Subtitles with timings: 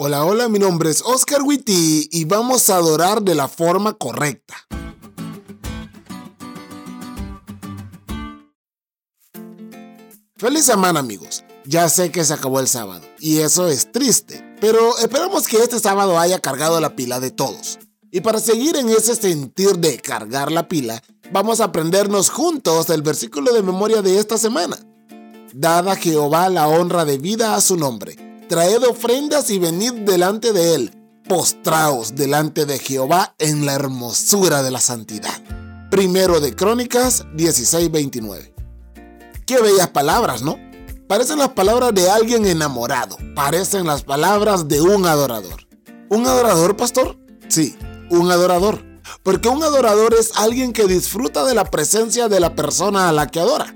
[0.00, 4.54] Hola, hola, mi nombre es Oscar Witty y vamos a adorar de la forma correcta.
[10.36, 11.42] Feliz semana amigos.
[11.64, 15.80] Ya sé que se acabó el sábado y eso es triste, pero esperamos que este
[15.80, 17.80] sábado haya cargado la pila de todos.
[18.12, 21.02] Y para seguir en ese sentir de cargar la pila,
[21.32, 24.78] vamos a aprendernos juntos el versículo de memoria de esta semana.
[25.52, 30.74] Dada Jehová la honra de vida a su nombre traed ofrendas y venid delante de
[30.74, 30.90] él,
[31.28, 35.42] postraos delante de Jehová en la hermosura de la santidad.
[35.90, 38.54] Primero de Crónicas 16:29.
[39.46, 40.58] Qué bellas palabras, ¿no?
[41.06, 45.66] Parecen las palabras de alguien enamorado, parecen las palabras de un adorador.
[46.10, 47.18] ¿Un adorador, pastor?
[47.48, 47.76] Sí,
[48.10, 48.84] un adorador.
[49.22, 53.26] Porque un adorador es alguien que disfruta de la presencia de la persona a la
[53.26, 53.74] que adora.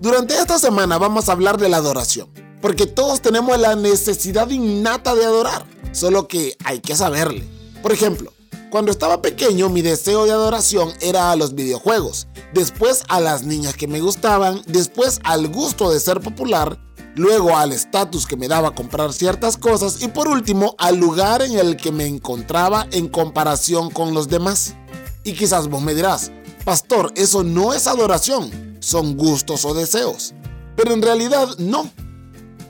[0.00, 2.30] Durante esta semana vamos a hablar de la adoración.
[2.60, 7.44] Porque todos tenemos la necesidad innata de adorar, solo que hay que saberle.
[7.82, 8.32] Por ejemplo,
[8.70, 13.74] cuando estaba pequeño mi deseo de adoración era a los videojuegos, después a las niñas
[13.74, 16.78] que me gustaban, después al gusto de ser popular,
[17.16, 21.58] luego al estatus que me daba comprar ciertas cosas y por último al lugar en
[21.58, 24.76] el que me encontraba en comparación con los demás.
[25.24, 26.30] Y quizás vos me dirás,
[26.64, 30.34] pastor, eso no es adoración, son gustos o deseos.
[30.76, 31.90] Pero en realidad no,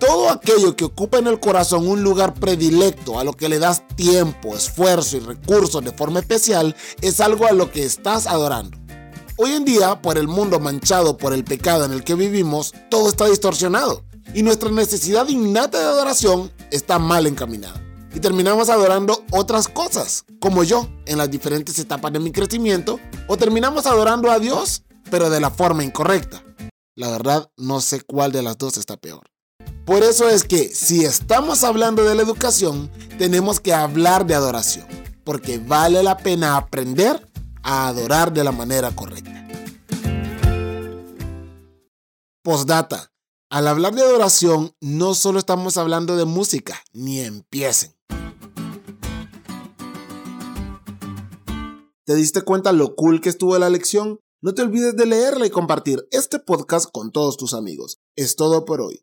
[0.00, 3.86] todo aquello que ocupa en el corazón un lugar predilecto, a lo que le das
[3.94, 8.78] tiempo, esfuerzo y recursos de forma especial, es algo a lo que estás adorando.
[9.36, 13.08] Hoy en día, por el mundo manchado por el pecado en el que vivimos, todo
[13.08, 17.80] está distorsionado y nuestra necesidad innata de adoración está mal encaminada.
[18.14, 23.36] Y terminamos adorando otras cosas, como yo, en las diferentes etapas de mi crecimiento, o
[23.36, 26.42] terminamos adorando a Dios, pero de la forma incorrecta.
[26.96, 29.29] La verdad, no sé cuál de las dos está peor.
[29.90, 32.88] Por eso es que si estamos hablando de la educación,
[33.18, 34.86] tenemos que hablar de adoración,
[35.24, 37.28] porque vale la pena aprender
[37.64, 39.48] a adorar de la manera correcta.
[42.44, 43.10] Postdata.
[43.50, 47.92] Al hablar de adoración, no solo estamos hablando de música, ni empiecen.
[52.04, 54.20] ¿Te diste cuenta lo cool que estuvo la lección?
[54.40, 57.98] No te olvides de leerla y compartir este podcast con todos tus amigos.
[58.14, 59.02] Es todo por hoy